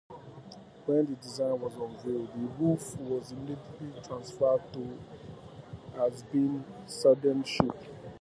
When 0.87 1.05
the 1.05 1.15
design 1.17 1.59
was 1.61 1.75
unveiled, 1.75 2.33
the 2.33 2.47
roof 2.65 2.97
was 3.01 3.31
immediately 3.33 3.89
referred 3.99 4.73
to 4.73 4.97
as 5.99 6.23
being 6.23 6.65
saddle-shaped. 6.87 7.85